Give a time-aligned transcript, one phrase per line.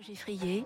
[0.00, 0.64] Geffrier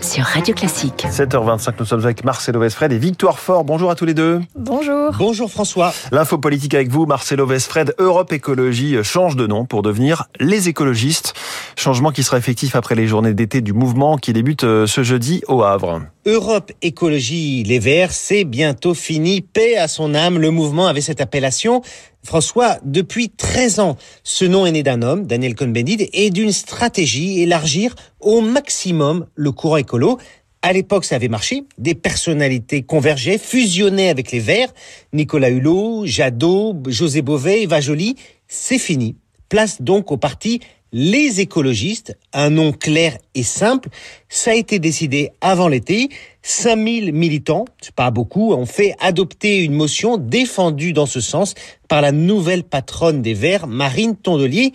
[0.00, 1.04] sur Radio Classique.
[1.08, 3.64] 7h25, nous sommes avec Marcelo Vesfred et Victoire Fort.
[3.64, 4.40] Bonjour à tous les deux.
[4.54, 5.12] Bonjour.
[5.18, 5.92] Bonjour François.
[6.12, 7.94] L'info politique avec vous, Marcelo Vesfred.
[7.98, 11.34] Europe Écologie change de nom pour devenir les écologistes.
[11.76, 15.42] Changement qui sera effectif après les journées d'été du mouvement qui débute euh, ce jeudi
[15.48, 16.02] au Havre.
[16.24, 19.40] Europe Écologie Les Verts, c'est bientôt fini.
[19.40, 20.38] Paix à son âme.
[20.38, 21.82] Le mouvement avait cette appellation.
[22.22, 27.40] François, depuis 13 ans, ce nom est né d'un homme, Daniel Cohn-Bendit, et d'une stratégie
[27.40, 30.18] élargir au maximum le courant écolo.
[30.62, 31.64] À l'époque, ça avait marché.
[31.78, 34.72] Des personnalités convergeaient, fusionnaient avec les Verts.
[35.12, 38.14] Nicolas Hulot, Jadot, José Bové, Eva Joly.
[38.46, 39.16] C'est fini.
[39.48, 40.60] Place donc au parti
[40.92, 43.88] les écologistes, un nom clair et simple,
[44.28, 46.10] ça a été décidé avant l'été.
[46.42, 51.54] 5000 militants, c'est pas beaucoup, ont fait adopter une motion défendue dans ce sens
[51.88, 54.72] par la nouvelle patronne des Verts, Marine Tondelier.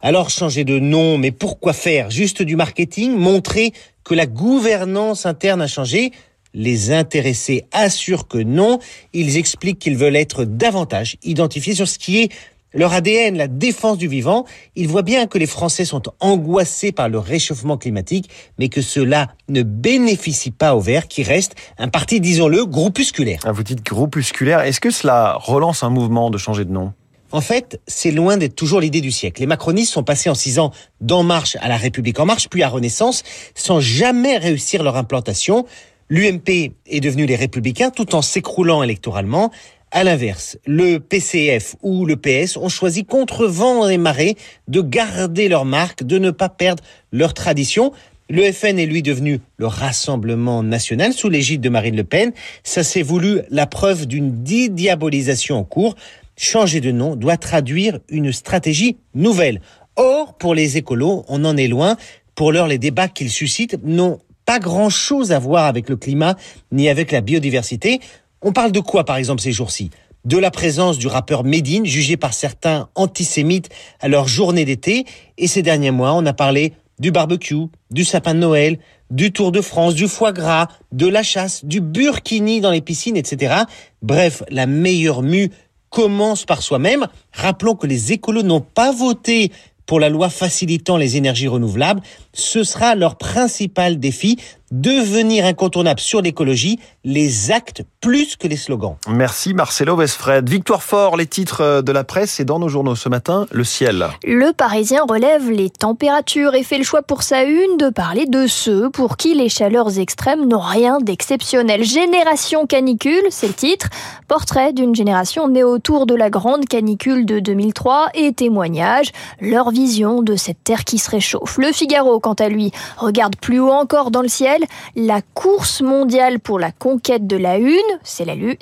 [0.00, 2.10] Alors changer de nom, mais pourquoi faire?
[2.10, 3.12] Juste du marketing?
[3.12, 3.72] Montrer
[4.02, 6.12] que la gouvernance interne a changé?
[6.54, 8.78] Les intéressés assurent que non.
[9.12, 12.32] Ils expliquent qu'ils veulent être davantage identifiés sur ce qui est
[12.72, 14.44] leur ADN, la défense du vivant,
[14.76, 19.28] ils voient bien que les Français sont angoissés par le réchauffement climatique, mais que cela
[19.48, 23.40] ne bénéficie pas aux Verts, qui reste un parti, disons-le, groupusculaire.
[23.44, 24.60] Ah, vous dites groupusculaire.
[24.60, 26.92] Est-ce que cela relance un mouvement de changer de nom?
[27.32, 29.40] En fait, c'est loin d'être toujours l'idée du siècle.
[29.40, 32.62] Les macronistes sont passés en six ans d'En Marche à la République En Marche, puis
[32.62, 33.22] à Renaissance,
[33.54, 35.64] sans jamais réussir leur implantation.
[36.08, 39.52] L'UMP est devenu les Républicains tout en s'écroulant électoralement.
[39.92, 44.36] À l'inverse, le PCF ou le PS ont choisi contre vent et marée
[44.68, 47.92] de garder leur marque, de ne pas perdre leur tradition.
[48.28, 52.30] Le FN est lui devenu le Rassemblement national sous l'égide de Marine Le Pen.
[52.62, 55.96] Ça s'est voulu la preuve d'une diabolisation en cours.
[56.36, 59.60] Changer de nom doit traduire une stratégie nouvelle.
[59.96, 61.96] Or, pour les écolos, on en est loin.
[62.36, 66.36] Pour l'heure, les débats qu'ils suscitent n'ont pas grand-chose à voir avec le climat
[66.70, 68.00] ni avec la biodiversité.
[68.42, 69.90] On parle de quoi, par exemple, ces jours-ci?
[70.24, 73.68] De la présence du rappeur Medine, jugé par certains antisémites
[74.00, 75.04] à leur journée d'été.
[75.36, 78.78] Et ces derniers mois, on a parlé du barbecue, du sapin de Noël,
[79.10, 83.16] du Tour de France, du foie gras, de la chasse, du burkini dans les piscines,
[83.16, 83.64] etc.
[84.00, 85.50] Bref, la meilleure mue
[85.90, 87.08] commence par soi-même.
[87.32, 89.52] Rappelons que les écolos n'ont pas voté
[89.84, 92.00] pour la loi facilitant les énergies renouvelables.
[92.32, 94.38] Ce sera leur principal défi
[94.70, 98.96] devenir incontournable sur l'écologie, les actes plus que les slogans.
[99.08, 100.48] Merci Marcelo Westfred.
[100.48, 104.06] Victoire Fort, les titres de la presse et dans nos journaux ce matin, le ciel.
[104.24, 108.46] Le Parisien relève les températures et fait le choix pour sa une de parler de
[108.46, 111.82] ceux pour qui les chaleurs extrêmes n'ont rien d'exceptionnel.
[111.82, 113.88] Génération canicule, c'est le titre.
[114.28, 119.10] Portrait d'une génération née autour de la grande canicule de 2003 et témoignage,
[119.40, 121.58] leur vision de cette terre qui se réchauffe.
[121.58, 124.59] Le Figaro, quant à lui, regarde plus haut encore dans le ciel
[124.96, 128.56] la course mondiale pour la conquête de la Une, c'est la Lune,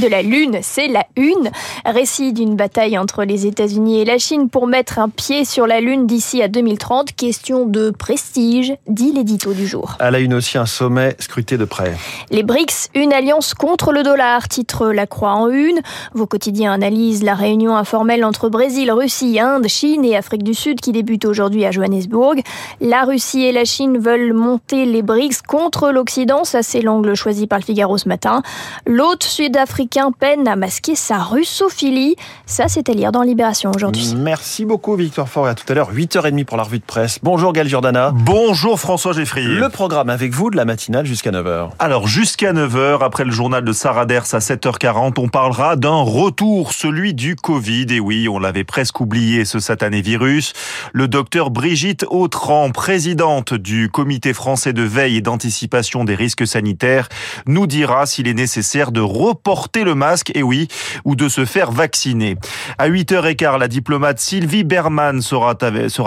[0.00, 1.50] de la Lune, c'est la Une.
[1.84, 5.80] Récit d'une bataille entre les États-Unis et la Chine pour mettre un pied sur la
[5.80, 7.14] Lune d'ici à 2030.
[7.14, 9.96] Question de prestige, dit l'édito du jour.
[9.98, 11.94] À la Une aussi un sommet scruté de près.
[12.30, 15.80] Les BRICS, une alliance contre le dollar, titre La Croix en Une.
[16.14, 20.80] Vos quotidiens analysent la réunion informelle entre Brésil, Russie, Inde, Chine et Afrique du Sud
[20.80, 22.36] qui débute aujourd'hui à Johannesburg.
[22.80, 27.46] La Russie et la Chine veulent monter les BRICS contre l'Occident, ça c'est l'angle choisi
[27.46, 28.42] par le Figaro ce matin.
[28.86, 34.14] L'hôte sud-africain peine à masquer sa russophilie, ça c'est à lire dans Libération aujourd'hui.
[34.16, 37.18] Merci beaucoup Victor Fort et à tout à l'heure 8h30 pour la revue de presse.
[37.22, 38.12] Bonjour Gaël Giordana.
[38.14, 39.48] Bonjour François Geffrier.
[39.48, 41.70] Le programme avec vous de la matinale jusqu'à 9h.
[41.78, 46.72] Alors jusqu'à 9h, après le journal de Sarah Ders à 7h40, on parlera d'un retour,
[46.72, 47.86] celui du Covid.
[47.90, 50.52] Et oui, on l'avait presque oublié ce satané virus.
[50.92, 57.08] Le docteur Brigitte Autran, présidente du comité français de veille et d'anticipation des risques sanitaires,
[57.46, 60.66] nous dira s'il est nécessaire de reporter le masque, et oui,
[61.04, 62.36] ou de se faire vacciner.
[62.78, 65.54] À 8h15, la diplomate Sylvie Berman sera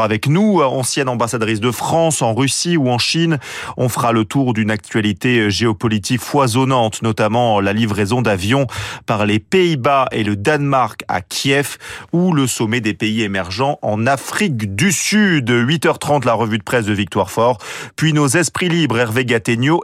[0.04, 3.40] avec nous, ancienne ambassadrice de France en Russie ou en Chine.
[3.78, 8.68] On fera le tour d'une actualité géopolitique foisonnante, notamment la livraison d'avions
[9.06, 11.78] par les Pays-Bas et le Danemark à Kiev,
[12.12, 15.50] ou le sommet des pays émergents en Afrique du Sud.
[15.50, 17.60] 8h30, la revue de presse de Victoire Fort,
[17.96, 19.26] puis nos esprits libres Hervé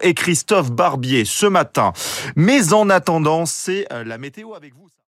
[0.01, 1.93] et Christophe Barbier ce matin.
[2.35, 4.89] Mais en attendant, c'est euh, la météo avec vous.